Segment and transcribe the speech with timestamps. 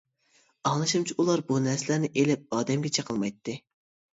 [0.69, 3.57] ئاڭلىشىمچە ئۇلار بۇ نەرسىلەرنى ئېلىپ ئادەمگە چېقىلمايتتى.